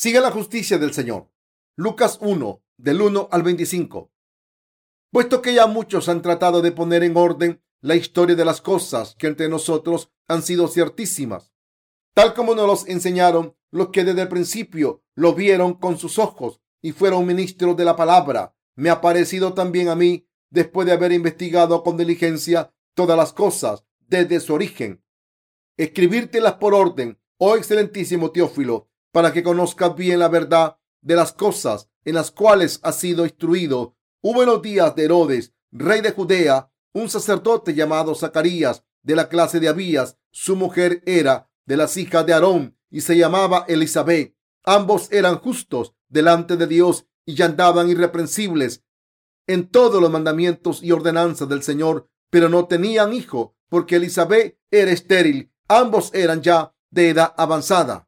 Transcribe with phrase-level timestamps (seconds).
[0.00, 1.28] Sigue la justicia del Señor.
[1.74, 4.12] Lucas 1, del 1 al 25.
[5.10, 9.16] Puesto que ya muchos han tratado de poner en orden la historia de las cosas
[9.18, 11.52] que entre nosotros han sido ciertísimas,
[12.14, 16.60] tal como nos los enseñaron los que desde el principio lo vieron con sus ojos
[16.80, 21.10] y fueron ministros de la palabra, me ha parecido también a mí, después de haber
[21.10, 25.02] investigado con diligencia todas las cosas desde su origen,
[25.76, 28.87] escribírtelas por orden, oh excelentísimo Teófilo,
[29.18, 33.96] para que conozcas bien la verdad de las cosas en las cuales has sido instruido.
[34.20, 39.28] Hubo en los días de Herodes, rey de Judea, un sacerdote llamado Zacarías, de la
[39.28, 40.18] clase de Abías.
[40.30, 44.36] Su mujer era de las hijas de Aarón y se llamaba Elizabeth.
[44.62, 48.84] Ambos eran justos delante de Dios y andaban irreprensibles
[49.48, 54.92] en todos los mandamientos y ordenanzas del Señor, pero no tenían hijo porque Elizabeth era
[54.92, 55.50] estéril.
[55.66, 58.07] Ambos eran ya de edad avanzada.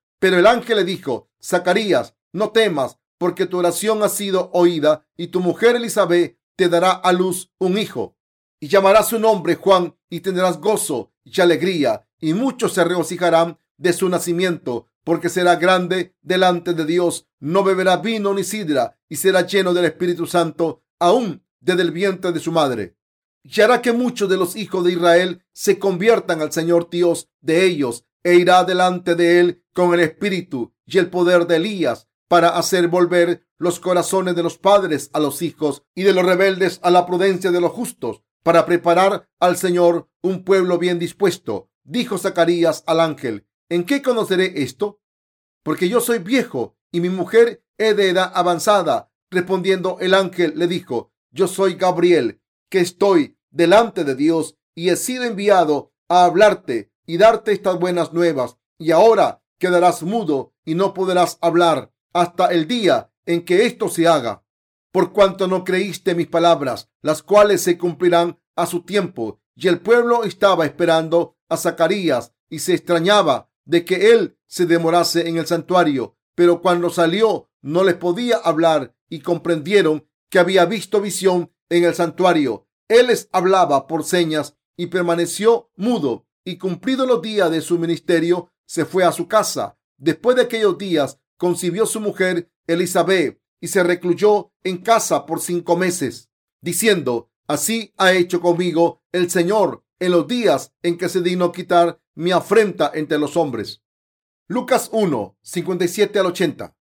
[0.21, 5.29] Pero el ángel le dijo, Zacarías, no temas, porque tu oración ha sido oída, y
[5.29, 8.15] tu mujer Elizabeth te dará a luz un hijo,
[8.59, 13.93] y llamará su nombre Juan, y tendrás gozo y alegría, y muchos se regocijarán de
[13.93, 19.47] su nacimiento, porque será grande delante de Dios, no beberá vino ni sidra, y será
[19.47, 22.95] lleno del Espíritu Santo, aún desde el vientre de su madre.
[23.41, 27.65] Y hará que muchos de los hijos de Israel se conviertan al Señor Dios de
[27.65, 32.49] ellos, e irá delante de él con el espíritu y el poder de Elías, para
[32.57, 36.89] hacer volver los corazones de los padres a los hijos y de los rebeldes a
[36.89, 41.69] la prudencia de los justos, para preparar al Señor un pueblo bien dispuesto.
[41.83, 45.01] Dijo Zacarías al ángel, ¿en qué conoceré esto?
[45.63, 49.11] Porque yo soy viejo y mi mujer es de edad avanzada.
[49.29, 54.95] Respondiendo el ángel le dijo, yo soy Gabriel, que estoy delante de Dios y he
[54.95, 58.57] sido enviado a hablarte y darte estas buenas nuevas.
[58.77, 64.07] Y ahora quedarás mudo y no podrás hablar hasta el día en que esto se
[64.07, 64.43] haga,
[64.91, 69.41] por cuanto no creíste mis palabras, las cuales se cumplirán a su tiempo.
[69.55, 75.29] Y el pueblo estaba esperando a Zacarías y se extrañaba de que él se demorase
[75.29, 76.17] en el santuario.
[76.35, 81.93] Pero cuando salió no les podía hablar y comprendieron que había visto visión en el
[81.93, 82.67] santuario.
[82.87, 88.51] Él les hablaba por señas y permaneció mudo y cumplido los días de su ministerio
[88.65, 89.77] se fue a su casa.
[89.97, 95.77] Después de aquellos días concibió su mujer Elizabeth y se recluyó en casa por cinco
[95.77, 96.29] meses,
[96.61, 102.01] diciendo, así ha hecho conmigo el Señor en los días en que se dignó quitar
[102.15, 103.83] mi afrenta entre los hombres.
[104.47, 106.75] Lucas 1, 57 al 80.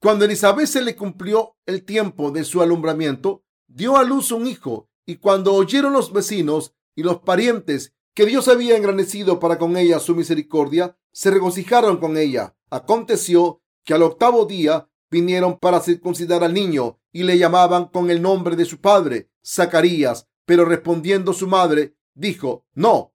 [0.00, 4.90] Cuando Elizabeth se le cumplió el tiempo de su alumbramiento, dio a luz un hijo,
[5.06, 9.98] y cuando oyeron los vecinos y los parientes que Dios había engrandecido para con ella
[9.98, 12.56] su misericordia, se regocijaron con ella.
[12.70, 18.22] Aconteció que al octavo día vinieron para circuncidar al niño y le llamaban con el
[18.22, 20.28] nombre de su padre, Zacarías.
[20.46, 23.14] Pero respondiendo su madre, dijo, no,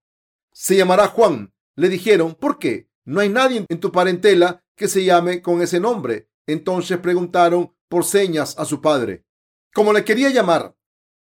[0.52, 1.54] se llamará Juan.
[1.76, 2.90] Le dijeron, ¿por qué?
[3.06, 6.30] No hay nadie en tu parentela que se llame con ese nombre.
[6.46, 9.26] Entonces preguntaron por señas a su padre,
[9.74, 10.76] como le quería llamar,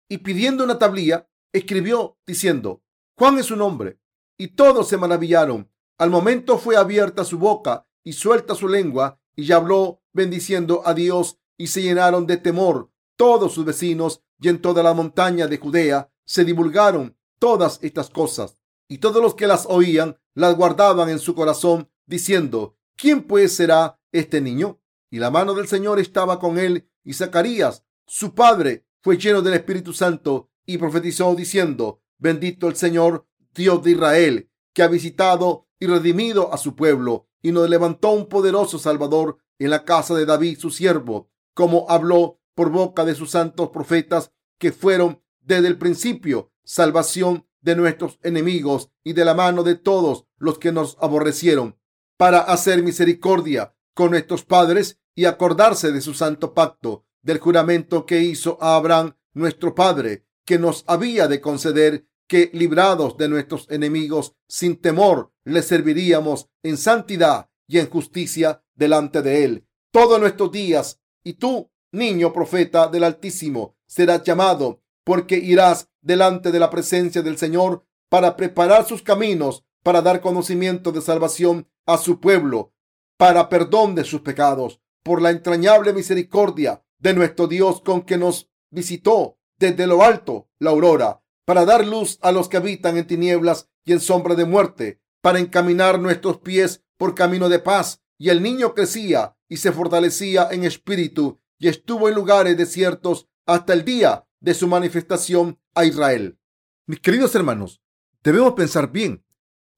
[0.09, 2.83] y pidiendo una tablilla, escribió diciendo,
[3.17, 3.99] Juan es su nombre.
[4.37, 5.71] Y todos se maravillaron.
[5.99, 11.39] Al momento fue abierta su boca y suelta su lengua y habló bendiciendo a Dios
[11.57, 16.11] y se llenaron de temor todos sus vecinos y en toda la montaña de Judea
[16.25, 21.35] se divulgaron todas estas cosas y todos los que las oían las guardaban en su
[21.35, 24.81] corazón diciendo ¿quién pues será este niño?
[25.11, 29.55] Y la mano del Señor estaba con él y Zacarías su padre fue lleno del
[29.55, 35.87] Espíritu Santo y profetizó diciendo bendito el Señor Dios de Israel que ha visitado y
[35.87, 40.59] redimido a su pueblo y nos levantó un poderoso Salvador en la casa de David,
[40.59, 46.53] su siervo, como habló por boca de sus santos profetas que fueron desde el principio
[46.65, 51.77] salvación de nuestros enemigos y de la mano de todos los que nos aborrecieron,
[52.17, 58.21] para hacer misericordia con nuestros padres y acordarse de su santo pacto, del juramento que
[58.21, 64.35] hizo a Abraham, nuestro padre, que nos había de conceder que librados de nuestros enemigos
[64.49, 69.67] sin temor le serviríamos en santidad y en justicia delante de él.
[69.91, 71.01] todos nuestros días.
[71.23, 77.37] Y tú, niño profeta del Altísimo, serás llamado, porque irás delante de la presencia del
[77.37, 82.73] Señor para preparar sus caminos, para dar conocimiento de salvación a su pueblo,
[83.17, 88.51] para perdón de sus pecados, por la entrañable misericordia de nuestro Dios con que nos
[88.71, 93.69] visitó desde lo alto la aurora, para dar luz a los que habitan en tinieblas
[93.85, 98.03] y en sombra de muerte, para encaminar nuestros pies por camino de paz.
[98.19, 103.73] Y el niño crecía y se fortalecía en espíritu y estuvo en lugares desiertos hasta
[103.73, 106.39] el día de su manifestación a Israel.
[106.87, 107.83] Mis queridos hermanos,
[108.23, 109.25] debemos pensar bien.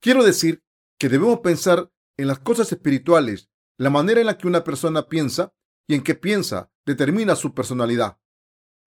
[0.00, 0.62] Quiero decir
[0.98, 3.48] que debemos pensar en las cosas espirituales.
[3.76, 5.52] La manera en la que una persona piensa
[5.86, 8.18] y en qué piensa determina su personalidad,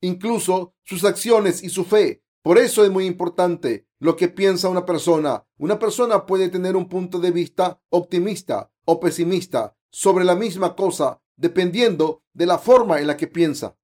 [0.02, 2.24] incluso sus acciones y su fe.
[2.48, 5.46] Por eso es muy importante lo que piensa una persona.
[5.58, 11.22] Una persona puede tener un punto de vista optimista o pesimista sobre la misma cosa
[11.36, 13.76] dependiendo de la forma en la que piensa.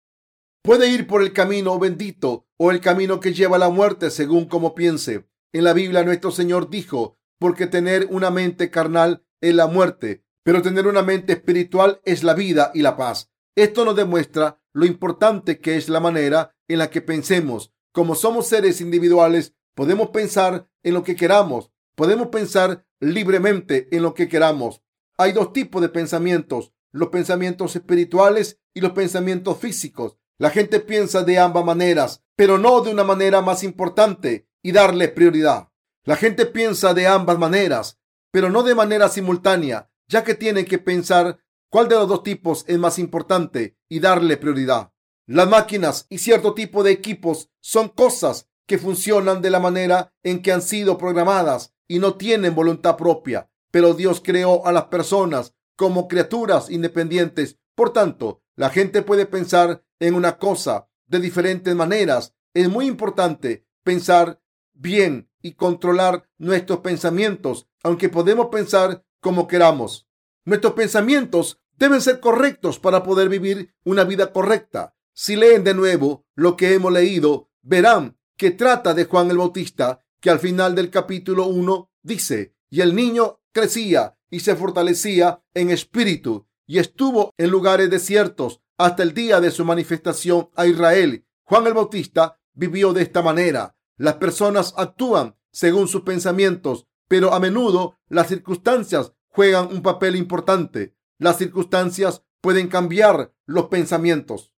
[0.62, 4.46] Puede ir por el camino bendito o el camino que lleva a la muerte según
[4.46, 5.28] como piense.
[5.52, 10.62] En la Biblia nuestro Señor dijo, porque tener una mente carnal es la muerte, pero
[10.62, 13.30] tener una mente espiritual es la vida y la paz.
[13.58, 17.73] Esto nos demuestra lo importante que es la manera en la que pensemos.
[17.94, 24.16] Como somos seres individuales, podemos pensar en lo que queramos, podemos pensar libremente en lo
[24.16, 24.82] que queramos.
[25.16, 30.18] Hay dos tipos de pensamientos, los pensamientos espirituales y los pensamientos físicos.
[30.40, 35.10] La gente piensa de ambas maneras, pero no de una manera más importante y darle
[35.10, 35.70] prioridad.
[36.04, 38.00] La gente piensa de ambas maneras,
[38.32, 41.38] pero no de manera simultánea, ya que tienen que pensar
[41.70, 44.93] cuál de los dos tipos es más importante y darle prioridad.
[45.26, 50.42] Las máquinas y cierto tipo de equipos son cosas que funcionan de la manera en
[50.42, 55.56] que han sido programadas y no tienen voluntad propia, pero Dios creó a las personas
[55.78, 57.58] como criaturas independientes.
[57.76, 62.36] Por tanto, la gente puede pensar en una cosa de diferentes maneras.
[62.54, 64.42] Es muy importante pensar
[64.74, 70.08] bien y controlar nuestros pensamientos, aunque podemos pensar como queramos.
[70.46, 74.96] Nuestros pensamientos deben ser correctos para poder vivir una vida correcta.
[75.14, 80.00] Si leen de nuevo lo que hemos leído, verán que trata de Juan el Bautista,
[80.20, 85.70] que al final del capítulo 1 dice, y el niño crecía y se fortalecía en
[85.70, 91.28] espíritu y estuvo en lugares desiertos hasta el día de su manifestación a Israel.
[91.44, 93.76] Juan el Bautista vivió de esta manera.
[93.98, 100.96] Las personas actúan según sus pensamientos, pero a menudo las circunstancias juegan un papel importante.
[101.20, 104.53] Las circunstancias pueden cambiar los pensamientos.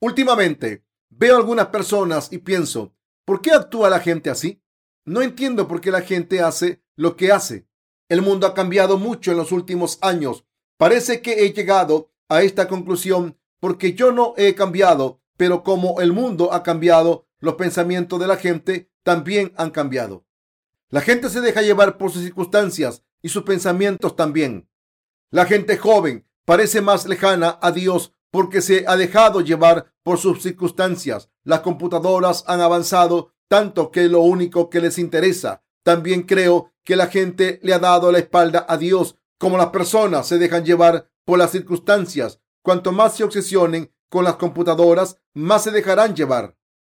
[0.00, 4.62] Últimamente veo algunas personas y pienso, ¿por qué actúa la gente así?
[5.04, 7.66] No entiendo por qué la gente hace lo que hace.
[8.08, 10.44] El mundo ha cambiado mucho en los últimos años.
[10.76, 16.12] Parece que he llegado a esta conclusión porque yo no he cambiado, pero como el
[16.12, 20.26] mundo ha cambiado, los pensamientos de la gente también han cambiado.
[20.90, 24.68] La gente se deja llevar por sus circunstancias y sus pensamientos también.
[25.30, 30.42] La gente joven parece más lejana a Dios porque se ha dejado llevar por sus
[30.42, 31.30] circunstancias.
[31.44, 37.06] Las computadoras han avanzado tanto que lo único que les interesa también creo que la
[37.06, 41.38] gente le ha dado la espalda a Dios, como las personas se dejan llevar por
[41.38, 42.40] las circunstancias.
[42.62, 46.56] Cuanto más se obsesionen con las computadoras, más se dejarán llevar.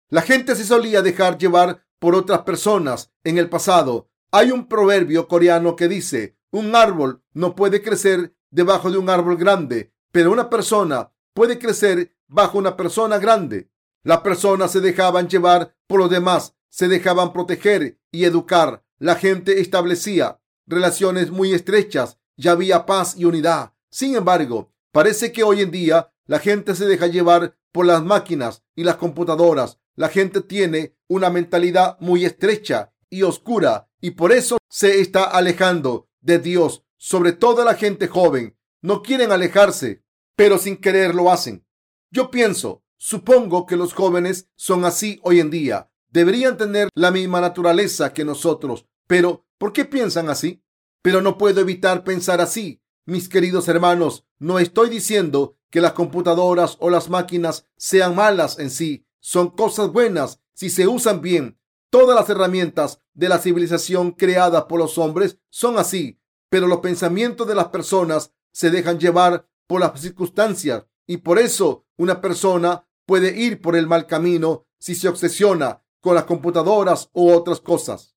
[0.08, 4.08] La gente se solía dejar llevar por otras personas en el pasado.
[4.32, 9.36] Hay un proverbio coreano que dice, un árbol no puede crecer debajo de un árbol
[9.36, 13.70] grande, pero una persona puede crecer bajo una persona grande.
[14.02, 18.84] Las personas se dejaban llevar por los demás se dejaban proteger y educar.
[18.98, 23.74] La gente establecía relaciones muy estrechas y había paz y unidad.
[23.90, 28.62] Sin embargo, parece que hoy en día la gente se deja llevar por las máquinas
[28.76, 29.78] y las computadoras.
[29.96, 36.08] La gente tiene una mentalidad muy estrecha y oscura y por eso se está alejando
[36.20, 36.84] de Dios.
[36.96, 38.56] Sobre todo la gente joven.
[38.82, 40.04] No quieren alejarse,
[40.40, 41.66] pero sin querer lo hacen.
[42.10, 47.42] Yo pienso, supongo que los jóvenes son así hoy en día deberían tener la misma
[47.42, 48.86] naturaleza que nosotros.
[49.06, 50.64] Pero, ¿por qué piensan así?
[51.02, 52.80] Pero no puedo evitar pensar así.
[53.04, 58.70] Mis queridos hermanos, no estoy diciendo que las computadoras o las máquinas sean malas en
[58.70, 59.04] sí.
[59.20, 61.60] Son cosas buenas si se usan bien.
[61.90, 66.18] Todas las herramientas de la civilización creadas por los hombres son así,
[66.48, 71.86] pero los pensamientos de las personas se dejan llevar por las circunstancias y por eso
[71.96, 77.30] una persona puede ir por el mal camino si se obsesiona con las computadoras u
[77.30, 78.16] otras cosas.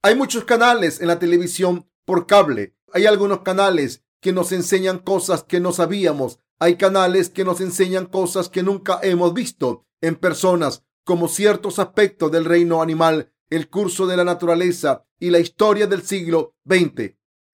[0.00, 2.76] Hay muchos canales en la televisión por cable.
[2.92, 6.38] Hay algunos canales que nos enseñan cosas que no sabíamos.
[6.60, 12.30] Hay canales que nos enseñan cosas que nunca hemos visto en personas, como ciertos aspectos
[12.30, 17.16] del reino animal, el curso de la naturaleza y la historia del siglo XX.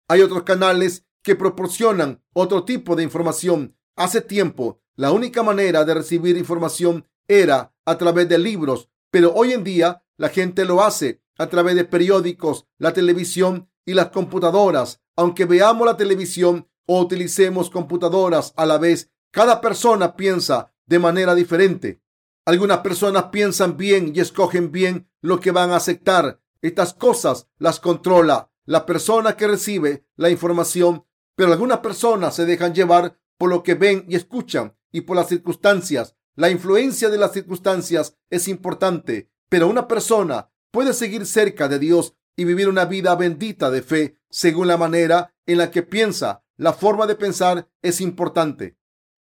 [0.09, 3.77] Hay otros canales que proporcionan otro tipo de información.
[3.97, 9.53] Hace tiempo, la única manera de recibir información era a través de libros, pero hoy
[9.53, 15.01] en día la gente lo hace a través de periódicos, la televisión y las computadoras.
[15.17, 21.35] Aunque veamos la televisión o utilicemos computadoras a la vez, cada persona piensa de manera
[21.35, 22.03] diferente.
[22.45, 26.41] Algunas personas piensan bien y escogen bien lo que van a aceptar.
[26.61, 31.05] Estas cosas las controla la persona que recibe la información,
[31.37, 35.29] pero algunas personas se dejan llevar por lo que ven y escuchan y por las
[35.29, 36.17] circunstancias.
[36.37, 42.15] La influencia de las circunstancias es importante, pero una persona puede seguir cerca de Dios
[42.37, 46.73] y vivir una vida bendita de fe según la manera en la que piensa la
[46.73, 48.77] forma de pensar es importante.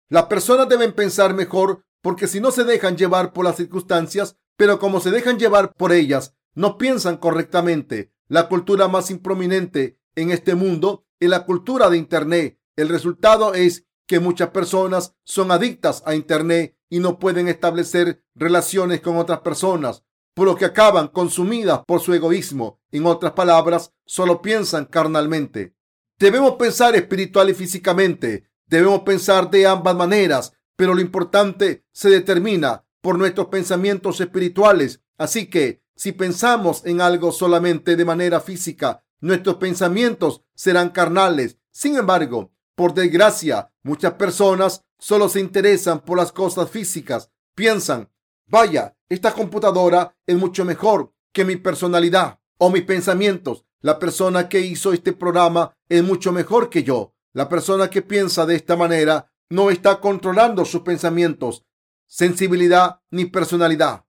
[0.08, 4.78] Las personas deben pensar mejor porque si no se dejan llevar por las circunstancias, pero
[4.78, 8.12] como se dejan llevar por ellas, no piensan correctamente.
[8.28, 12.58] La cultura más improminente en este mundo es la cultura de Internet.
[12.76, 19.00] El resultado es que muchas personas son adictas a Internet y no pueden establecer relaciones
[19.00, 22.80] con otras personas, por lo que acaban consumidas por su egoísmo.
[22.90, 25.74] En otras palabras, solo piensan carnalmente.
[26.18, 28.48] Debemos pensar espiritual y físicamente.
[28.66, 35.02] Debemos pensar de ambas maneras, pero lo importante se determina por nuestros pensamientos espirituales.
[35.16, 41.58] Así que si pensamos en algo solamente de manera física, nuestros pensamientos serán carnales.
[41.70, 47.30] Sin embargo, por desgracia, muchas personas solo se interesan por las cosas físicas.
[47.54, 48.10] Piensan,
[48.46, 53.64] vaya, esta computadora es mucho mejor que mi personalidad o mis pensamientos.
[53.80, 57.14] La persona que hizo este programa es mucho mejor que yo.
[57.32, 61.64] La persona que piensa de esta manera no está controlando sus pensamientos,
[62.06, 64.04] sensibilidad ni personalidad,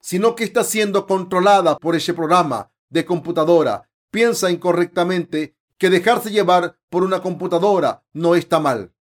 [0.00, 3.88] sino que está siendo controlada por ese programa de computadora.
[4.14, 8.94] Piensa incorrectamente que dejarse llevar por una computadora no está mal.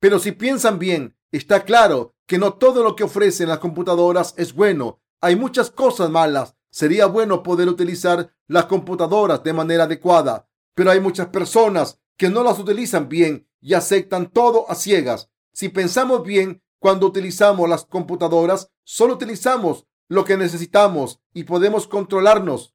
[0.00, 4.52] Pero si piensan bien, está claro que no todo lo que ofrecen las computadoras es
[4.52, 5.00] bueno.
[5.20, 11.00] Hay muchas cosas malas Sería bueno poder utilizar las computadoras de manera adecuada, pero hay
[11.00, 15.30] muchas personas que no las utilizan bien y aceptan todo a ciegas.
[15.54, 22.74] Si pensamos bien cuando utilizamos las computadoras, solo utilizamos lo que necesitamos y podemos controlarnos,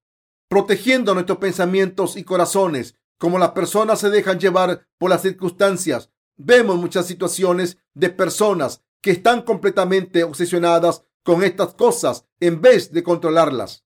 [0.51, 2.96] protegiendo nuestros pensamientos y corazones.
[3.17, 9.12] Como las personas se dejan llevar por las circunstancias, vemos muchas situaciones de personas que
[9.12, 13.86] están completamente obsesionadas con estas cosas en vez de controlarlas.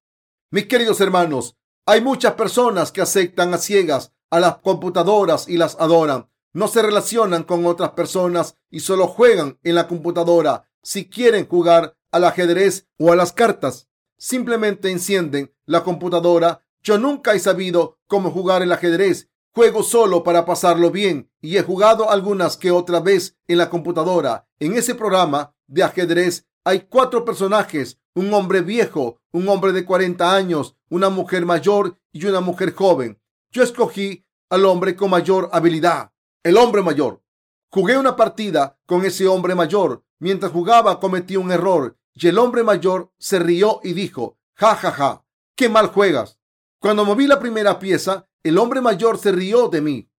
[0.49, 1.55] Mis queridos hermanos,
[1.85, 6.31] hay muchas personas que aceptan a ciegas a las computadoras y las adoran.
[6.51, 10.67] No se relacionan con otras personas y solo juegan en la computadora.
[10.81, 16.61] Si quieren jugar al ajedrez o a las cartas, simplemente encienden la computadora.
[16.83, 19.29] Yo nunca he sabido cómo jugar el ajedrez.
[19.53, 24.47] Juego solo para pasarlo bien y he jugado algunas que otra vez en la computadora.
[24.59, 30.33] En ese programa de ajedrez hay cuatro personajes un hombre viejo, un hombre de 40
[30.33, 33.19] años, una mujer mayor y una mujer joven.
[33.51, 36.11] Yo escogí al hombre con mayor habilidad,
[36.43, 37.21] el hombre mayor.
[37.69, 40.03] Jugué una partida con ese hombre mayor.
[40.17, 44.91] Mientras jugaba cometí un error y el hombre mayor se rió y dijo, ja, ja,
[44.91, 46.39] ja, qué mal juegas.
[46.79, 50.09] Cuando moví la primera pieza, el hombre mayor se rió de mí.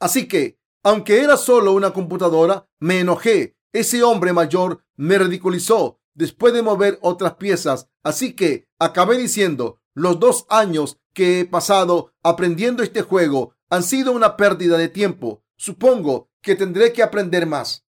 [0.00, 3.56] Así que, aunque era solo una computadora, me enojé.
[3.72, 7.88] Ese hombre mayor me ridiculizó después de mover otras piezas.
[8.02, 14.12] Así que acabé diciendo, los dos años que he pasado aprendiendo este juego han sido
[14.12, 15.44] una pérdida de tiempo.
[15.56, 17.84] Supongo que tendré que aprender más.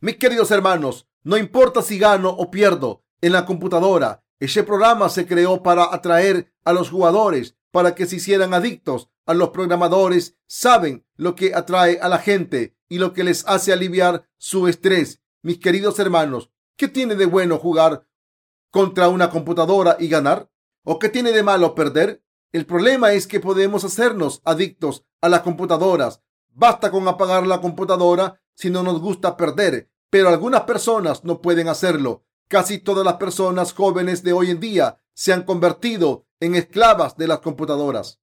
[0.00, 4.24] Mis queridos hermanos, no importa si gano o pierdo en la computadora.
[4.38, 9.34] Ese programa se creó para atraer a los jugadores, para que se hicieran adictos a
[9.34, 10.36] los programadores.
[10.46, 15.20] Saben lo que atrae a la gente y lo que les hace aliviar su estrés.
[15.42, 18.06] Mis queridos hermanos, ¿Qué tiene de bueno jugar
[18.70, 20.50] contra una computadora y ganar?
[20.84, 22.22] ¿O qué tiene de malo perder?
[22.52, 26.22] El problema es que podemos hacernos adictos a las computadoras.
[26.50, 31.68] Basta con apagar la computadora si no nos gusta perder, pero algunas personas no pueden
[31.68, 32.24] hacerlo.
[32.48, 37.28] Casi todas las personas jóvenes de hoy en día se han convertido en esclavas de
[37.28, 38.20] las computadoras.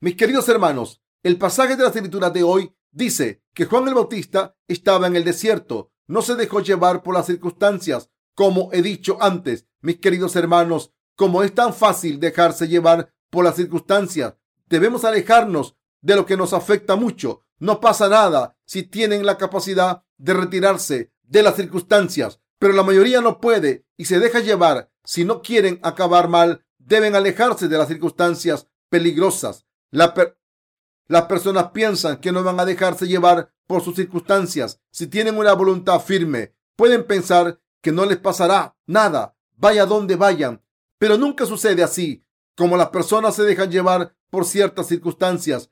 [0.00, 4.56] Mis queridos hermanos, el pasaje de la escritura de hoy dice que Juan el Bautista
[4.68, 8.10] estaba en el desierto no se dejó llevar por las circunstancias.
[8.34, 13.56] Como he dicho antes, mis queridos hermanos, como es tan fácil dejarse llevar por las
[13.56, 14.34] circunstancias,
[14.66, 17.42] debemos alejarnos de lo que nos afecta mucho.
[17.58, 23.20] No pasa nada si tienen la capacidad de retirarse de las circunstancias, pero la mayoría
[23.20, 24.90] no puede y se deja llevar.
[25.04, 29.66] Si no quieren acabar mal, deben alejarse de las circunstancias peligrosas.
[29.90, 34.80] las personas piensan que no van a dejarse llevar por sus circunstancias.
[34.90, 40.62] Si tienen una voluntad firme, pueden pensar que no les pasará nada, vaya donde vayan.
[40.98, 42.24] Pero nunca sucede así.
[42.56, 45.70] Como las personas se dejan llevar por ciertas circunstancias,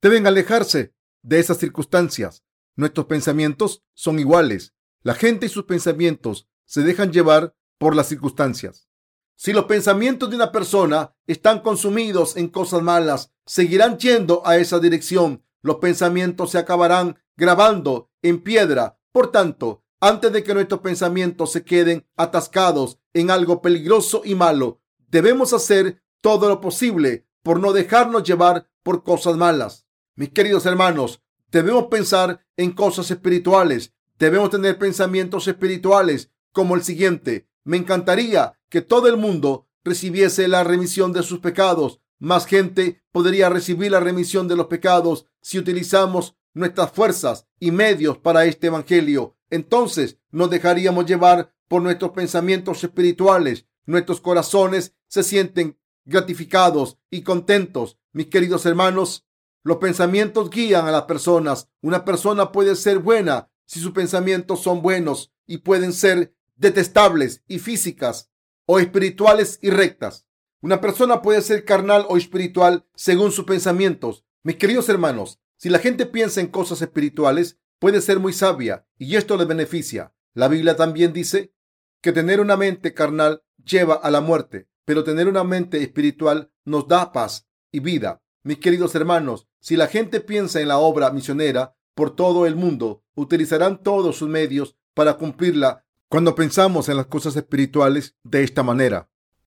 [0.00, 2.44] deben alejarse de esas circunstancias.
[2.76, 4.74] Nuestros pensamientos son iguales.
[5.02, 8.88] La gente y sus pensamientos se dejan llevar por las circunstancias.
[9.36, 14.78] Si los pensamientos de una persona están consumidos en cosas malas, seguirán yendo a esa
[14.78, 15.42] dirección.
[15.62, 18.98] Los pensamientos se acabarán grabando en piedra.
[19.12, 24.82] Por tanto, antes de que nuestros pensamientos se queden atascados en algo peligroso y malo,
[25.08, 29.86] debemos hacer todo lo posible por no dejarnos llevar por cosas malas.
[30.20, 33.94] Mis queridos hermanos, debemos pensar en cosas espirituales.
[34.18, 37.48] Debemos tener pensamientos espirituales como el siguiente.
[37.64, 42.02] Me encantaría que todo el mundo recibiese la remisión de sus pecados.
[42.18, 48.18] Más gente podría recibir la remisión de los pecados si utilizamos nuestras fuerzas y medios
[48.18, 49.38] para este Evangelio.
[49.48, 53.64] Entonces nos dejaríamos llevar por nuestros pensamientos espirituales.
[53.86, 57.96] Nuestros corazones se sienten gratificados y contentos.
[58.12, 59.24] Mis queridos hermanos,
[59.62, 61.68] los pensamientos guían a las personas.
[61.82, 67.58] Una persona puede ser buena si sus pensamientos son buenos y pueden ser detestables y
[67.58, 68.30] físicas
[68.66, 70.26] o espirituales y rectas.
[70.62, 74.24] Una persona puede ser carnal o espiritual según sus pensamientos.
[74.42, 79.16] Mis queridos hermanos, si la gente piensa en cosas espirituales, puede ser muy sabia y
[79.16, 80.14] esto le beneficia.
[80.34, 81.52] La Biblia también dice
[82.00, 86.88] que tener una mente carnal lleva a la muerte, pero tener una mente espiritual nos
[86.88, 88.22] da paz y vida.
[88.42, 93.04] Mis queridos hermanos, si la gente piensa en la obra misionera por todo el mundo,
[93.14, 99.10] utilizarán todos sus medios para cumplirla cuando pensamos en las cosas espirituales de esta manera.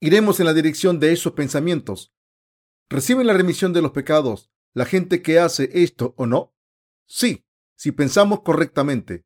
[0.00, 2.12] Iremos en la dirección de esos pensamientos.
[2.88, 6.54] ¿Reciben la remisión de los pecados la gente que hace esto o no?
[7.06, 7.44] Sí,
[7.76, 9.24] si pensamos correctamente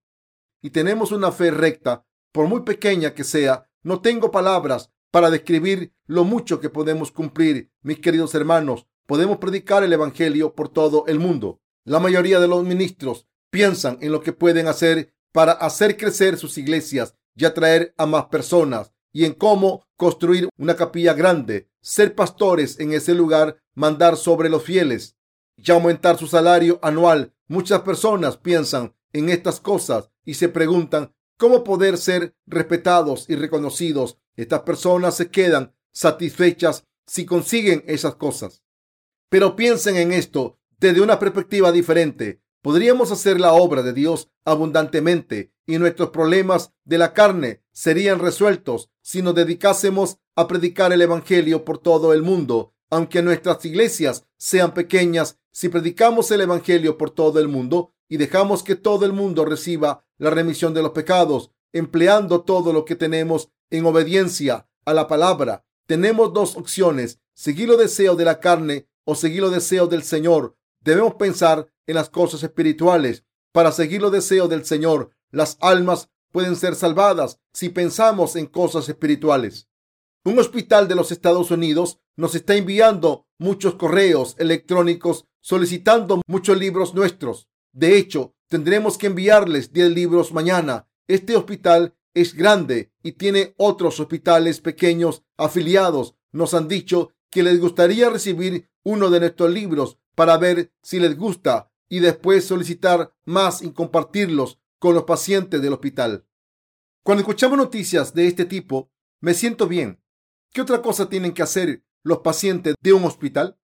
[0.60, 5.94] y tenemos una fe recta, por muy pequeña que sea, no tengo palabras para describir
[6.06, 11.18] lo mucho que podemos cumplir, mis queridos hermanos, podemos predicar el Evangelio por todo el
[11.18, 11.60] mundo.
[11.84, 16.58] La mayoría de los ministros piensan en lo que pueden hacer para hacer crecer sus
[16.58, 22.80] iglesias y atraer a más personas y en cómo construir una capilla grande, ser pastores
[22.80, 25.16] en ese lugar, mandar sobre los fieles
[25.56, 27.32] y aumentar su salario anual.
[27.46, 34.18] Muchas personas piensan en estas cosas y se preguntan cómo poder ser respetados y reconocidos.
[34.36, 38.63] Estas personas se quedan satisfechas si consiguen esas cosas.
[39.34, 42.40] Pero piensen en esto desde una perspectiva diferente.
[42.62, 48.90] Podríamos hacer la obra de Dios abundantemente y nuestros problemas de la carne serían resueltos
[49.02, 52.74] si nos dedicásemos a predicar el Evangelio por todo el mundo.
[52.90, 58.62] Aunque nuestras iglesias sean pequeñas, si predicamos el Evangelio por todo el mundo y dejamos
[58.62, 63.50] que todo el mundo reciba la remisión de los pecados, empleando todo lo que tenemos
[63.70, 69.14] en obediencia a la palabra, tenemos dos opciones, seguir los deseos de la carne o
[69.14, 70.56] seguir los deseos del Señor.
[70.80, 73.24] Debemos pensar en las cosas espirituales.
[73.52, 78.88] Para seguir los deseos del Señor, las almas pueden ser salvadas si pensamos en cosas
[78.88, 79.68] espirituales.
[80.24, 86.94] Un hospital de los Estados Unidos nos está enviando muchos correos electrónicos solicitando muchos libros
[86.94, 87.48] nuestros.
[87.72, 90.88] De hecho, tendremos que enviarles 10 libros mañana.
[91.06, 96.14] Este hospital es grande y tiene otros hospitales pequeños afiliados.
[96.32, 101.18] Nos han dicho que les gustaría recibir uno de nuestros libros para ver si les
[101.18, 106.24] gusta y después solicitar más y compartirlos con los pacientes del hospital.
[107.02, 110.00] Cuando escuchamos noticias de este tipo, me siento bien.
[110.52, 113.58] ¿Qué otra cosa tienen que hacer los pacientes de un hospital?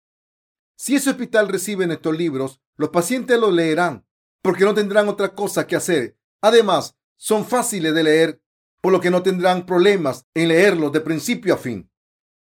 [0.76, 4.04] Si ese hospital recibe nuestros libros, los pacientes los leerán
[4.42, 6.18] porque no tendrán otra cosa que hacer.
[6.40, 8.42] Además, son fáciles de leer,
[8.80, 11.89] por lo que no tendrán problemas en leerlos de principio a fin.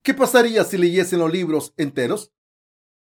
[0.08, 2.32] ¿Qué pasaría si leyesen los libros enteros?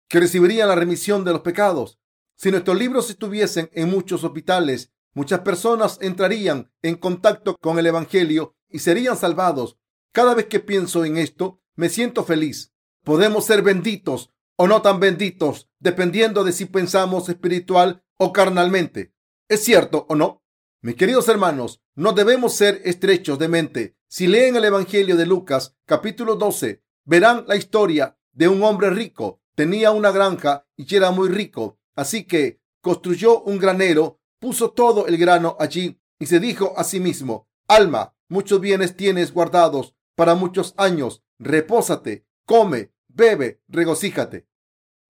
[0.08, 2.00] Que recibirían la remisión de los pecados.
[2.34, 8.56] Si nuestros libros estuviesen en muchos hospitales, muchas personas entrarían en contacto con el Evangelio
[8.70, 9.76] y serían salvados.
[10.12, 12.72] Cada vez que pienso en esto, me siento feliz.
[13.02, 19.12] Podemos ser benditos o no tan benditos, dependiendo de si pensamos espiritual o carnalmente.
[19.46, 20.42] ¿Es cierto o no?
[20.80, 23.98] Mis queridos hermanos, no debemos ser estrechos de mente.
[24.08, 29.40] Si leen el Evangelio de Lucas, capítulo 12, verán la historia de un hombre rico.
[29.54, 35.16] Tenía una granja y era muy rico, así que construyó un granero, puso todo el
[35.16, 40.74] grano allí y se dijo a sí mismo, Alma, muchos bienes tienes guardados para muchos
[40.76, 44.46] años, repósate, come, bebe, regocíjate.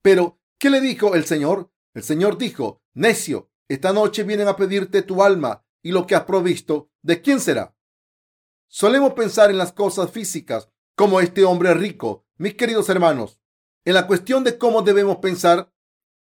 [0.03, 1.73] Pero, ¿qué le dijo el Señor?
[1.95, 6.25] El Señor dijo, necio, esta noche vienen a pedirte tu alma y lo que has
[6.25, 7.77] provisto, ¿de quién será?
[8.69, 12.25] Solemos pensar en las cosas físicas como este hombre rico.
[12.37, 13.41] Mis queridos hermanos,
[13.85, 15.73] en la cuestión de cómo debemos pensar,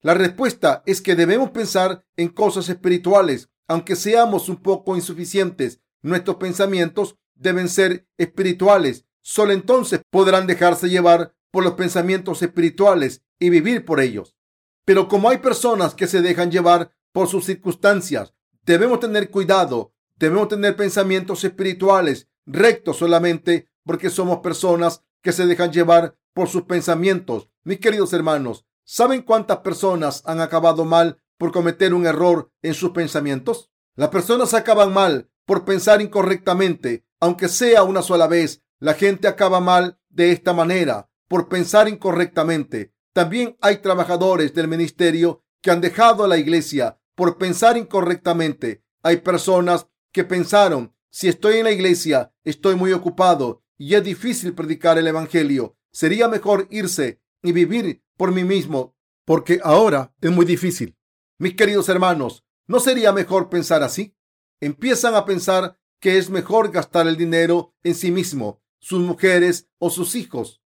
[0.01, 5.81] la respuesta es que debemos pensar en cosas espirituales, aunque seamos un poco insuficientes.
[6.03, 9.07] Nuestros pensamientos deben ser espirituales.
[9.23, 14.37] Solo entonces podrán dejarse llevar por los pensamientos espirituales y vivir por ellos.
[14.85, 19.92] Pero como hay personas que se dejan llevar por sus circunstancias, debemos tener cuidado.
[20.16, 26.64] Debemos tener pensamientos espirituales rectos solamente porque somos personas que se dejan llevar por sus
[26.64, 27.49] pensamientos.
[27.62, 32.90] Mis queridos hermanos, ¿saben cuántas personas han acabado mal por cometer un error en sus
[32.90, 33.70] pensamientos?
[33.94, 38.62] Las personas acaban mal por pensar incorrectamente, aunque sea una sola vez.
[38.79, 42.92] La gente acaba mal de esta manera, por pensar incorrectamente.
[43.12, 48.85] También hay trabajadores del ministerio que han dejado a la iglesia por pensar incorrectamente.
[49.03, 54.55] Hay personas que pensaron, si estoy en la iglesia, estoy muy ocupado y es difícil
[54.55, 55.77] predicar el Evangelio.
[55.93, 60.97] Sería mejor irse y vivir por mí mismo, porque ahora es muy difícil.
[61.39, 64.17] Mis queridos hermanos, ¿no sería mejor pensar así?
[64.61, 69.91] Empiezan a pensar que es mejor gastar el dinero en sí mismo, sus mujeres o
[69.91, 70.62] sus hijos.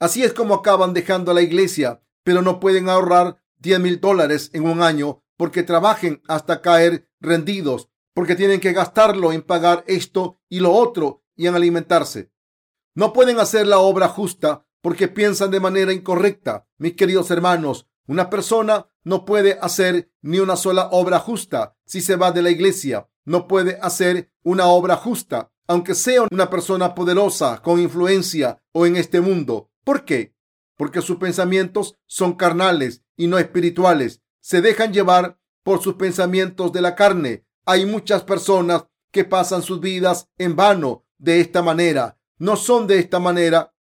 [0.00, 4.50] Así es como acaban dejando a la iglesia, pero no pueden ahorrar 10 mil dólares
[4.52, 10.40] en un año porque trabajen hasta caer rendidos, porque tienen que gastarlo en pagar esto
[10.48, 12.30] y lo otro y en alimentarse.
[12.98, 16.66] No pueden hacer la obra justa porque piensan de manera incorrecta.
[16.78, 22.16] Mis queridos hermanos, una persona no puede hacer ni una sola obra justa si se
[22.16, 23.08] va de la iglesia.
[23.24, 28.96] No puede hacer una obra justa, aunque sea una persona poderosa, con influencia o en
[28.96, 29.70] este mundo.
[29.84, 30.34] ¿Por qué?
[30.76, 34.22] Porque sus pensamientos son carnales y no espirituales.
[34.40, 37.46] Se dejan llevar por sus pensamientos de la carne.
[37.64, 42.98] Hay muchas personas que pasan sus vidas en vano de esta manera no son de
[42.98, 43.74] esta manera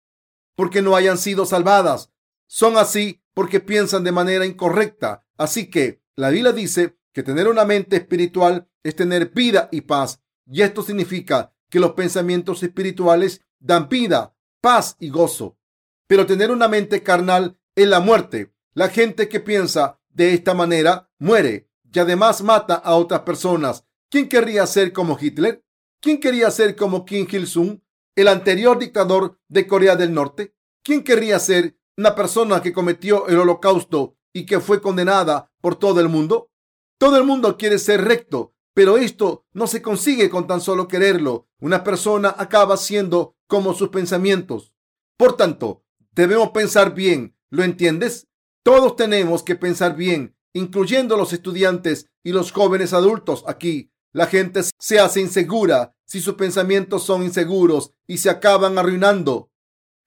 [0.57, 2.13] porque no hayan sido salvadas.
[2.47, 5.27] Son así porque piensan de manera incorrecta.
[5.37, 10.23] Así que la Biblia dice que tener una mente espiritual es tener vida y paz.
[10.47, 15.59] Y esto significa que los pensamientos espirituales dan vida, paz y gozo.
[16.07, 18.55] Pero tener una mente carnal es la muerte.
[18.75, 23.85] La gente que piensa de esta manera muere y además mata a otras personas.
[24.11, 25.65] ¿Quién querría ser como Hitler?
[26.01, 27.81] ¿Quién quería ser como Kim Il-sung?
[28.17, 30.55] El anterior dictador de Corea del Norte?
[30.83, 36.01] ¿Quién querría ser una persona que cometió el holocausto y que fue condenada por todo
[36.01, 36.51] el mundo?
[36.99, 41.49] Todo el mundo quiere ser recto, pero esto no se consigue con tan solo quererlo.
[41.61, 44.75] Una persona acaba siendo como sus pensamientos.
[45.17, 47.37] Por tanto, debemos pensar bien.
[47.51, 48.27] ¿Lo entiendes?
[48.65, 53.93] Todos tenemos que pensar bien, incluyendo los estudiantes y los jóvenes adultos aquí.
[54.13, 59.51] La gente se hace insegura si sus pensamientos son inseguros y se acaban arruinando.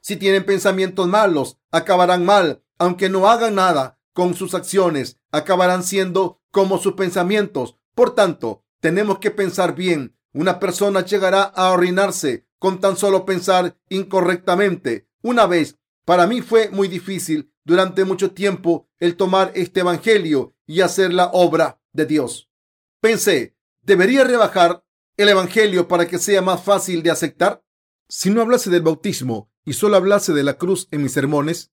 [0.01, 6.41] Si tienen pensamientos malos, acabarán mal, aunque no hagan nada con sus acciones, acabarán siendo
[6.51, 7.77] como sus pensamientos.
[7.93, 10.15] Por tanto, tenemos que pensar bien.
[10.33, 15.09] Una persona llegará a arruinarse con tan solo pensar incorrectamente.
[15.21, 20.81] Una vez, para mí fue muy difícil durante mucho tiempo el tomar este Evangelio y
[20.81, 22.49] hacer la obra de Dios.
[23.01, 23.57] Pensé,
[23.87, 24.83] ¿Debería rebajar
[25.17, 27.63] el Evangelio para que sea más fácil de aceptar?
[28.07, 31.71] Si no hablase del bautismo y solo hablase de la cruz en mis sermones,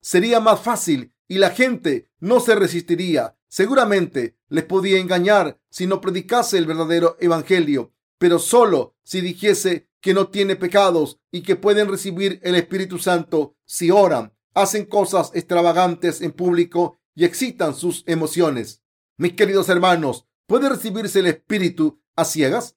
[0.00, 3.36] sería más fácil y la gente no se resistiría.
[3.48, 10.14] Seguramente les podía engañar si no predicase el verdadero Evangelio, pero solo si dijese que
[10.14, 16.20] no tiene pecados y que pueden recibir el Espíritu Santo si oran, hacen cosas extravagantes
[16.20, 18.82] en público y excitan sus emociones.
[19.18, 22.76] Mis queridos hermanos, ¿Puede recibirse el Espíritu a ciegas?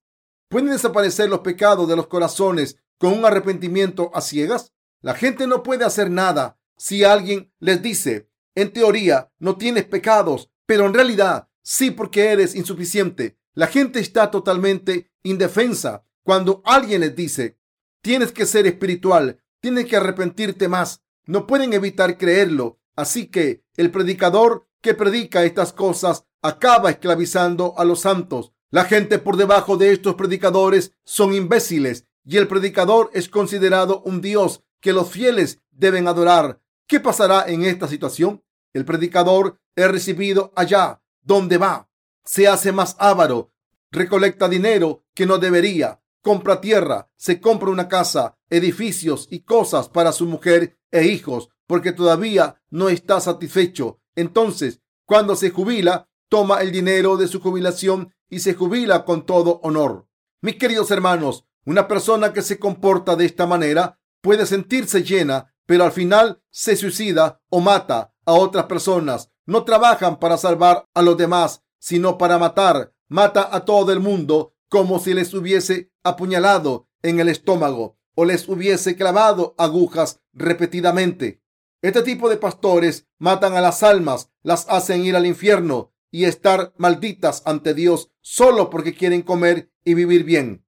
[0.50, 4.74] ¿Pueden desaparecer los pecados de los corazones con un arrepentimiento a ciegas?
[5.02, 10.50] La gente no puede hacer nada si alguien les dice, en teoría, no tienes pecados,
[10.66, 13.38] pero en realidad sí porque eres insuficiente.
[13.54, 17.58] La gente está totalmente indefensa cuando alguien les dice,
[18.02, 21.02] tienes que ser espiritual, tienes que arrepentirte más.
[21.26, 22.80] No pueden evitar creerlo.
[22.96, 28.54] Así que el predicador que predica estas cosas acaba esclavizando a los santos.
[28.72, 34.22] La gente por debajo de estos predicadores son imbéciles y el predicador es considerado un
[34.22, 36.62] Dios que los fieles deben adorar.
[36.88, 38.44] ¿Qué pasará en esta situación?
[38.74, 41.90] El predicador es recibido allá donde va.
[42.24, 43.52] Se hace más avaro,
[43.92, 50.12] recolecta dinero que no debería, compra tierra, se compra una casa, edificios y cosas para
[50.12, 54.00] su mujer e hijos, porque todavía no está satisfecho.
[54.16, 59.60] Entonces, cuando se jubila, toma el dinero de su jubilación y se jubila con todo
[59.64, 60.08] honor.
[60.42, 65.84] Mis queridos hermanos, una persona que se comporta de esta manera puede sentirse llena, pero
[65.84, 69.32] al final se suicida o mata a otras personas.
[69.46, 72.94] No trabajan para salvar a los demás, sino para matar.
[73.08, 78.48] Mata a todo el mundo como si les hubiese apuñalado en el estómago o les
[78.48, 81.42] hubiese clavado agujas repetidamente.
[81.82, 86.74] Este tipo de pastores matan a las almas, las hacen ir al infierno y estar
[86.78, 90.66] malditas ante Dios solo porque quieren comer y vivir bien.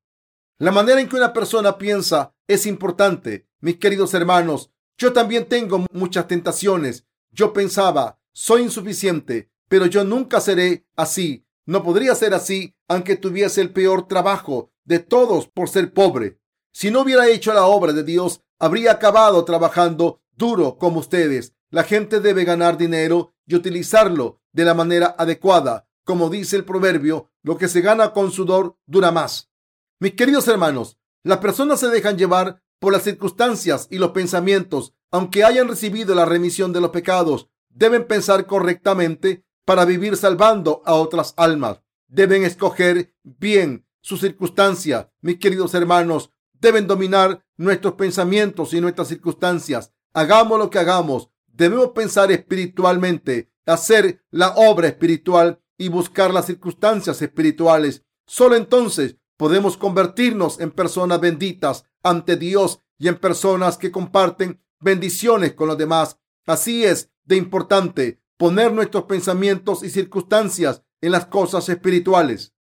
[0.57, 3.47] La manera en que una persona piensa es importante.
[3.59, 7.07] Mis queridos hermanos, yo también tengo muchas tentaciones.
[7.31, 11.45] Yo pensaba, soy insuficiente, pero yo nunca seré así.
[11.65, 16.39] No podría ser así aunque tuviese el peor trabajo de todos por ser pobre.
[16.73, 21.53] Si no hubiera hecho la obra de Dios, habría acabado trabajando duro como ustedes.
[21.69, 25.87] La gente debe ganar dinero y utilizarlo de la manera adecuada.
[26.03, 29.51] Como dice el proverbio, lo que se gana con sudor dura más.
[29.99, 35.43] Mis queridos hermanos, las personas se dejan llevar por las circunstancias y los pensamientos, aunque
[35.43, 41.35] hayan recibido la remisión de los pecados, deben pensar correctamente para vivir salvando a otras
[41.37, 41.81] almas.
[42.07, 45.11] Deben escoger bien su circunstancia.
[45.21, 49.93] Mis queridos hermanos, deben dominar nuestros pensamientos y nuestras circunstancias.
[50.13, 51.29] Hagamos lo que hagamos.
[51.47, 58.03] Debemos pensar espiritualmente, hacer la obra espiritual y buscar las circunstancias espirituales.
[58.25, 65.53] Solo entonces podemos convertirnos en personas benditas ante Dios y en personas que comparten bendiciones
[65.53, 66.19] con los demás.
[66.45, 72.53] Así es de importante poner nuestros pensamientos y circunstancias en las cosas espirituales.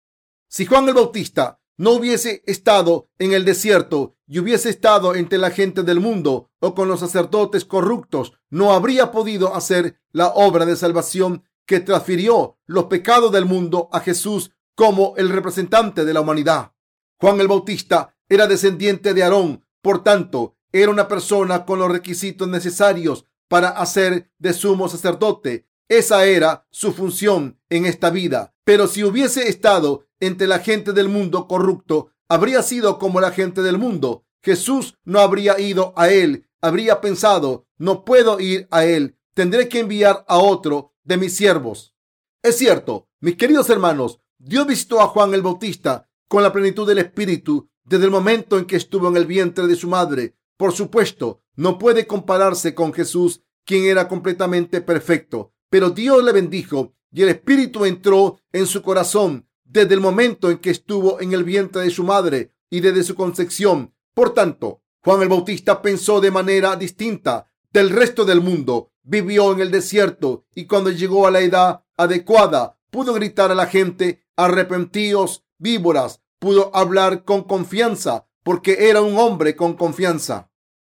[0.48, 5.50] Si Juan el Bautista no hubiese estado en el desierto y hubiese estado entre la
[5.50, 10.76] gente del mundo o con los sacerdotes corruptos, no habría podido hacer la obra de
[10.76, 16.74] salvación que transfirió los pecados del mundo a Jesús como el representante de la humanidad.
[17.18, 22.46] Juan el Bautista era descendiente de Aarón, por tanto, era una persona con los requisitos
[22.46, 25.66] necesarios para hacer de sumo sacerdote.
[25.88, 28.54] Esa era su función en esta vida.
[28.62, 33.60] Pero si hubiese estado entre la gente del mundo corrupto, habría sido como la gente
[33.60, 34.24] del mundo.
[34.40, 39.80] Jesús no habría ido a él, habría pensado, no puedo ir a él, tendré que
[39.80, 41.94] enviar a otro de mis siervos.
[42.42, 46.98] Es cierto, mis queridos hermanos, Dios visitó a Juan el Bautista con la plenitud del
[46.98, 50.36] Espíritu desde el momento en que estuvo en el vientre de su madre.
[50.56, 56.94] Por supuesto, no puede compararse con Jesús, quien era completamente perfecto, pero Dios le bendijo
[57.10, 61.44] y el Espíritu entró en su corazón desde el momento en que estuvo en el
[61.44, 63.94] vientre de su madre y desde su concepción.
[64.14, 68.90] Por tanto, Juan el Bautista pensó de manera distinta del resto del mundo.
[69.02, 73.66] Vivió en el desierto y cuando llegó a la edad adecuada pudo gritar a la
[73.66, 76.20] gente, arrepentíos, víboras.
[76.38, 80.50] Pudo hablar con confianza porque era un hombre con confianza.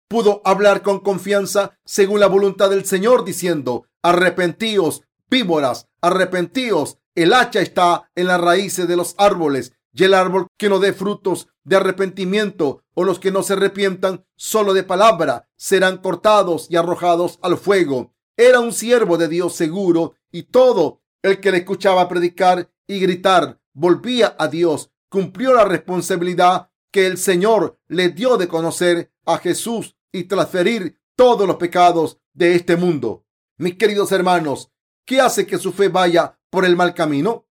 [0.07, 6.99] Pudo hablar con confianza según la voluntad del Señor diciendo, arrepentíos, víboras, arrepentíos.
[7.15, 10.91] El hacha está en las raíces de los árboles y el árbol que no dé
[10.91, 16.75] frutos de arrepentimiento o los que no se arrepientan solo de palabra serán cortados y
[16.75, 18.13] arrojados al fuego.
[18.35, 23.61] Era un siervo de Dios seguro y todo el que le escuchaba predicar y gritar
[23.73, 24.91] volvía a Dios.
[25.07, 31.47] Cumplió la responsabilidad que el Señor le dio de conocer a Jesús y transferir todos
[31.47, 33.25] los pecados de este mundo.
[33.57, 34.71] Mis queridos hermanos,
[35.05, 37.49] ¿qué hace que su fe vaya por el mal camino?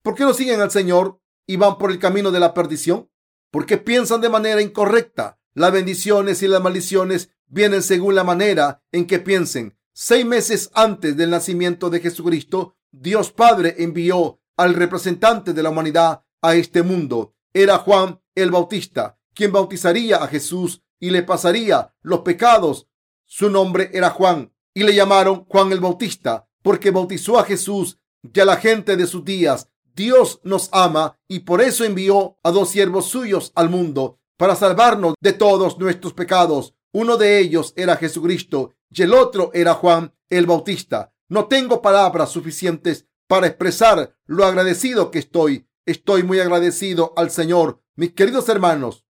[0.00, 3.10] ¿Por qué no siguen al Señor y van por el camino de la perdición?
[3.50, 5.40] Porque piensan de manera incorrecta.
[5.54, 9.76] Las bendiciones y las maldiciones vienen según la manera en que piensen.
[9.92, 16.22] Seis meses antes del nacimiento de Jesucristo, Dios Padre envió al representante de la humanidad
[16.40, 17.34] a este mundo.
[17.52, 22.86] Era Juan el Bautista, quien bautizaría a Jesús y le pasaría los pecados.
[23.24, 27.97] Su nombre era Juan y le llamaron Juan el Bautista porque bautizó a Jesús
[28.40, 29.68] a la gente de sus días.
[29.94, 35.14] Dios nos ama y por eso envió a dos siervos suyos al mundo para salvarnos
[35.20, 36.74] de todos nuestros pecados.
[36.92, 41.12] Uno de ellos era Jesucristo y el otro era Juan el Bautista.
[41.28, 45.66] No tengo palabras suficientes para expresar lo agradecido que estoy.
[45.84, 47.82] Estoy muy agradecido al Señor.
[47.96, 49.04] Mis queridos hermanos,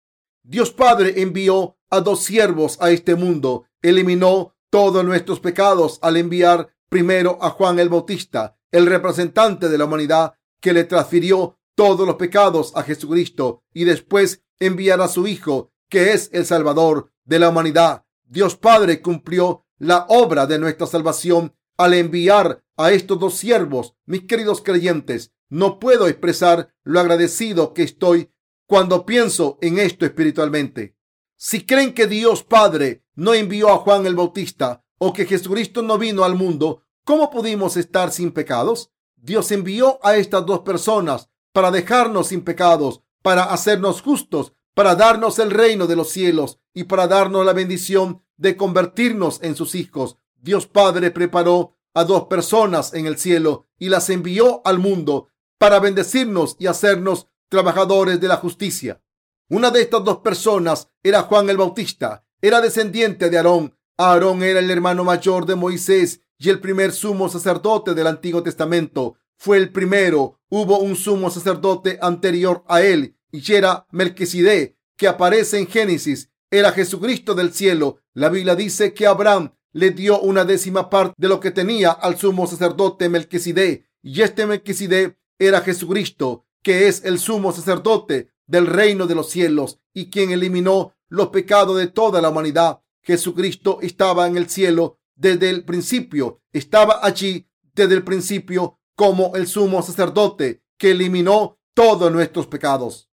[0.43, 3.65] Dios Padre envió a dos siervos a este mundo.
[3.81, 9.85] Eliminó todos nuestros pecados al enviar primero a Juan el Bautista el representante de la
[9.85, 15.71] humanidad que le transfirió todos los pecados a Jesucristo y después enviar a su Hijo,
[15.89, 18.05] que es el Salvador de la humanidad.
[18.23, 24.23] Dios Padre cumplió la obra de nuestra salvación al enviar a estos dos siervos, mis
[24.23, 25.33] queridos creyentes.
[25.49, 28.31] No puedo expresar lo agradecido que estoy
[28.65, 30.97] cuando pienso en esto espiritualmente.
[31.35, 35.97] Si creen que Dios Padre no envió a Juan el Bautista o que Jesucristo no
[35.97, 38.91] vino al mundo, ¿cómo pudimos estar sin pecados?
[39.15, 45.39] Dios envió a estas dos personas para dejarnos sin pecados, para hacernos justos, para darnos
[45.39, 50.17] el reino de los cielos y para darnos la bendición de convertirnos en sus hijos.
[50.35, 55.79] Dios Padre preparó a dos personas en el cielo y las envió al mundo para
[55.79, 59.01] bendecirnos y hacernos trabajadores de la justicia.
[59.49, 63.77] Una de estas dos personas era Juan el Bautista, era descendiente de Aarón.
[63.97, 69.15] Aarón era el hermano mayor de Moisés y el primer sumo sacerdote del Antiguo Testamento.
[69.37, 70.39] Fue el primero.
[70.49, 76.31] Hubo un sumo sacerdote anterior a él y era Melquisedec, que aparece en Génesis.
[76.49, 77.99] Era Jesucristo del cielo.
[78.13, 82.17] La Biblia dice que Abraham le dio una décima parte de lo que tenía al
[82.17, 89.07] sumo sacerdote Melquisedec y este Melquisedec era Jesucristo, que es el sumo sacerdote del reino
[89.07, 92.81] de los cielos y quien eliminó los pecados de toda la humanidad.
[93.01, 99.47] Jesucristo estaba en el cielo desde el principio, estaba allí desde el principio como el
[99.47, 103.09] sumo sacerdote que eliminó todos nuestros pecados.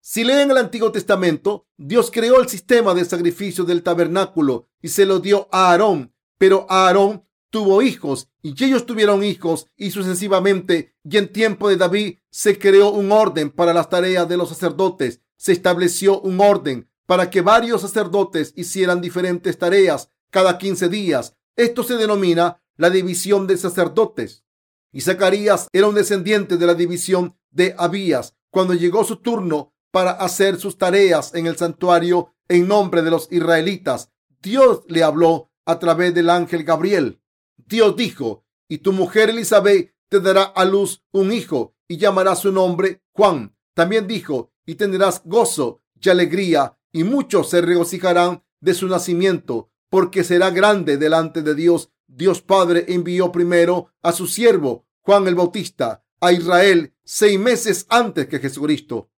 [0.00, 5.06] Si leen el Antiguo Testamento, Dios creó el sistema de sacrificio del tabernáculo y se
[5.06, 11.16] lo dio a Aarón, pero Aarón tuvo hijos y ellos tuvieron hijos y sucesivamente y
[11.16, 15.20] en tiempo de David se creó un orden para las tareas de los sacerdotes.
[15.36, 21.36] Se estableció un orden para que varios sacerdotes hicieran diferentes tareas cada 15 días.
[21.56, 24.44] Esto se denomina la división de sacerdotes.
[24.92, 28.34] Y Zacarías era un descendiente de la división de Abías.
[28.50, 33.30] Cuando llegó su turno, para hacer sus tareas en el santuario en nombre de los
[33.30, 34.10] israelitas.
[34.42, 37.22] Dios le habló a través del ángel Gabriel.
[37.56, 42.50] Dios dijo, y tu mujer Elizabeth te dará a luz un hijo y llamará su
[42.50, 43.56] nombre Juan.
[43.72, 50.24] También dijo, y tendrás gozo y alegría, y muchos se regocijarán de su nacimiento, porque
[50.24, 51.90] será grande delante de Dios.
[52.06, 58.26] Dios Padre envió primero a su siervo Juan el Bautista a Israel seis meses antes
[58.26, 59.10] que Jesucristo.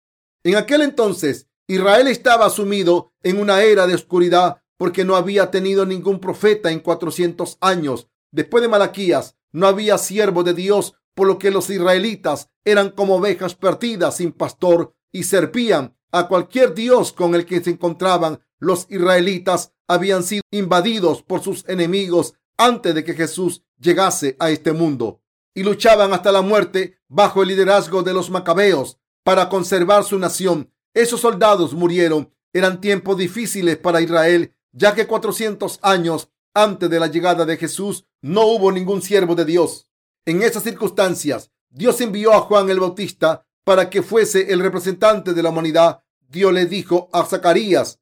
[0.42, 5.86] En aquel entonces, Israel estaba sumido en una era de oscuridad porque no había tenido
[5.86, 8.08] ningún profeta en 400 años.
[8.30, 13.16] Después de Malaquías, no había siervo de Dios, por lo que los israelitas eran como
[13.16, 18.40] ovejas perdidas sin pastor y servían a cualquier Dios con el que se encontraban.
[18.58, 24.72] Los israelitas habían sido invadidos por sus enemigos antes de que Jesús llegase a este
[24.72, 25.20] mundo
[25.54, 30.70] y luchaban hasta la muerte bajo el liderazgo de los macabeos para conservar su nación.
[30.94, 32.30] Esos soldados murieron.
[32.52, 38.06] Eran tiempos difíciles para Israel, ya que 400 años antes de la llegada de Jesús
[38.22, 39.88] no hubo ningún siervo de Dios.
[40.24, 45.42] En esas circunstancias, Dios envió a Juan el Bautista para que fuese el representante de
[45.42, 46.02] la humanidad.
[46.28, 48.00] Dios le dijo a Zacarías,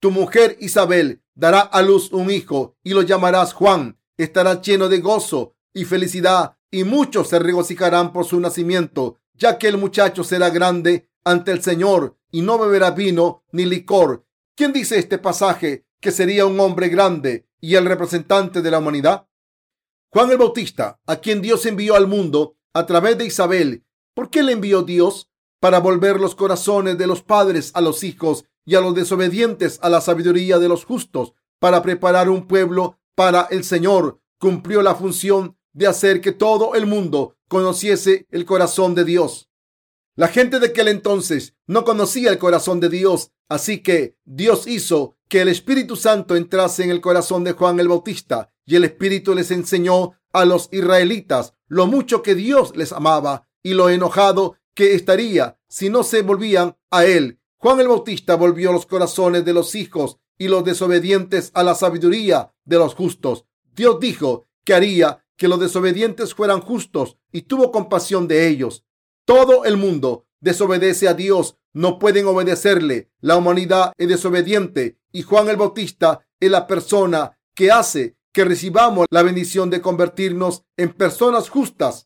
[0.00, 3.98] tu mujer Isabel dará a luz un hijo y lo llamarás Juan.
[4.16, 9.68] Estará lleno de gozo y felicidad y muchos se regocijarán por su nacimiento ya que
[9.68, 14.26] el muchacho será grande ante el Señor y no beberá vino ni licor.
[14.54, 19.28] ¿Quién dice este pasaje que sería un hombre grande y el representante de la humanidad?
[20.10, 23.84] Juan el Bautista, a quien Dios envió al mundo a través de Isabel.
[24.14, 25.30] ¿Por qué le envió Dios?
[25.60, 29.88] Para volver los corazones de los padres a los hijos y a los desobedientes a
[29.88, 34.20] la sabiduría de los justos, para preparar un pueblo para el Señor.
[34.38, 39.50] Cumplió la función de hacer que todo el mundo conociese el corazón de Dios.
[40.14, 45.16] La gente de aquel entonces no conocía el corazón de Dios, así que Dios hizo
[45.28, 49.34] que el Espíritu Santo entrase en el corazón de Juan el Bautista y el Espíritu
[49.34, 54.94] les enseñó a los israelitas lo mucho que Dios les amaba y lo enojado que
[54.94, 57.40] estaría si no se volvían a él.
[57.56, 62.52] Juan el Bautista volvió los corazones de los hijos y los desobedientes a la sabiduría
[62.64, 63.46] de los justos.
[63.74, 68.84] Dios dijo que haría que los desobedientes fueran justos y tuvo compasión de ellos.
[69.24, 73.10] Todo el mundo desobedece a Dios, no pueden obedecerle.
[73.20, 79.06] La humanidad es desobediente y Juan el Bautista es la persona que hace que recibamos
[79.08, 82.05] la bendición de convertirnos en personas justas.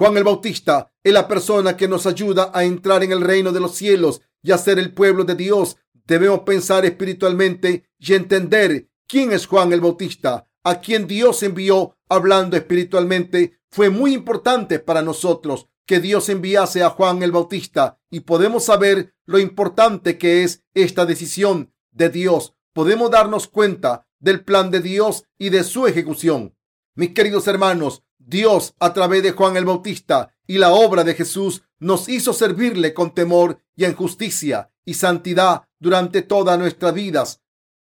[0.00, 3.60] Juan el Bautista es la persona que nos ayuda a entrar en el reino de
[3.60, 5.76] los cielos y a ser el pueblo de Dios.
[6.06, 12.56] Debemos pensar espiritualmente y entender quién es Juan el Bautista, a quien Dios envió hablando
[12.56, 18.64] espiritualmente, fue muy importante para nosotros que Dios enviase a Juan el Bautista y podemos
[18.64, 22.54] saber lo importante que es esta decisión de Dios.
[22.72, 26.56] Podemos darnos cuenta del plan de Dios y de su ejecución.
[26.94, 31.62] Mis queridos hermanos, Dios a través de Juan el Bautista y la obra de Jesús
[31.78, 37.40] nos hizo servirle con temor y en justicia y santidad durante todas nuestras vidas.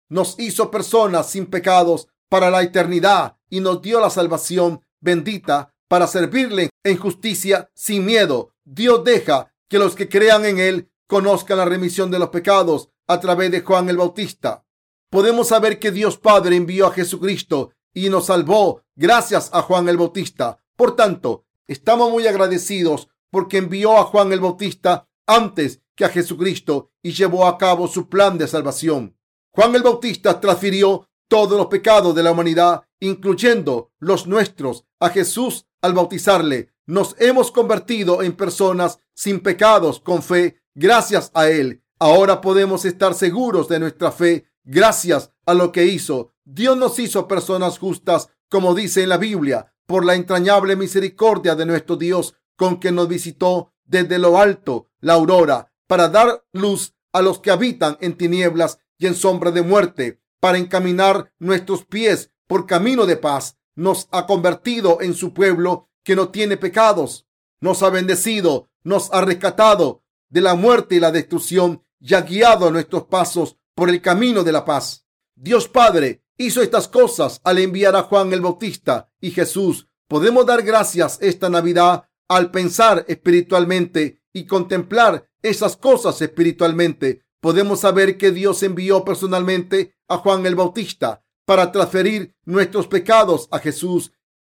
[0.09, 6.07] Nos hizo personas sin pecados para la eternidad y nos dio la salvación bendita para
[6.07, 8.53] servirle en justicia sin miedo.
[8.65, 13.19] Dios deja que los que crean en Él conozcan la remisión de los pecados a
[13.19, 14.65] través de Juan el Bautista.
[15.09, 19.95] Podemos saber que Dios Padre envió a Jesucristo y nos salvó gracias a Juan el
[19.95, 20.59] Bautista.
[20.75, 26.91] Por tanto, estamos muy agradecidos porque envió a Juan el Bautista antes que a Jesucristo
[27.01, 29.15] y llevó a cabo su plan de salvación.
[29.51, 35.65] Juan el Bautista transfirió todos los pecados de la humanidad, incluyendo los nuestros, a Jesús
[35.81, 36.73] al bautizarle.
[36.85, 41.83] Nos hemos convertido en personas sin pecados con fe gracias a Él.
[41.99, 46.33] Ahora podemos estar seguros de nuestra fe gracias a lo que hizo.
[46.45, 51.65] Dios nos hizo personas justas, como dice en la Biblia, por la entrañable misericordia de
[51.65, 57.21] nuestro Dios, con que nos visitó desde lo alto la aurora, para dar luz a
[57.21, 62.65] los que habitan en tinieblas y en sombra de muerte, para encaminar nuestros pies por
[62.65, 63.57] camino de paz.
[63.75, 67.27] Nos ha convertido en su pueblo que no tiene pecados.
[67.59, 72.71] Nos ha bendecido, nos ha rescatado de la muerte y la destrucción y ha guiado
[72.71, 75.05] nuestros pasos por el camino de la paz.
[75.35, 79.87] Dios Padre hizo estas cosas al enviar a Juan el Bautista y Jesús.
[80.07, 87.23] Podemos dar gracias esta Navidad al pensar espiritualmente y contemplar esas cosas espiritualmente.
[87.39, 93.59] Podemos saber que Dios envió personalmente a Juan el Bautista para transferir nuestros pecados a
[93.59, 94.11] Jesús,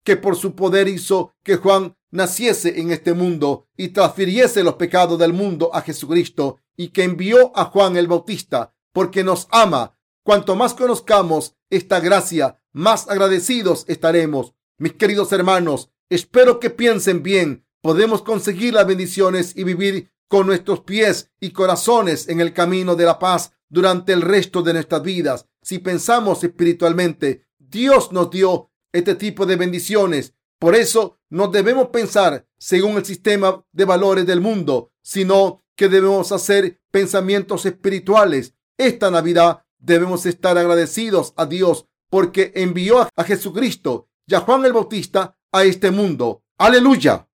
[0.04, 5.20] que por su poder hizo que Juan naciese en este mundo y transfiriese los pecados
[5.20, 9.99] del mundo a Jesucristo y que envió a Juan el Bautista porque nos ama.
[10.24, 14.54] Cuanto más conozcamos esta gracia, más agradecidos estaremos.
[14.78, 17.66] Mis queridos hermanos, espero que piensen bien.
[17.82, 23.06] Podemos conseguir las bendiciones y vivir con nuestros pies y corazones en el camino de
[23.06, 25.48] la paz durante el resto de nuestras vidas.
[25.62, 30.34] Si pensamos espiritualmente, Dios nos dio este tipo de bendiciones.
[30.60, 36.32] Por eso no debemos pensar según el sistema de valores del mundo, sino que debemos
[36.32, 38.54] hacer pensamientos espirituales.
[38.78, 44.74] Esta Navidad debemos estar agradecidos a Dios porque envió a Jesucristo y a Juan el
[44.74, 46.44] Bautista a este mundo.
[46.58, 47.29] Aleluya.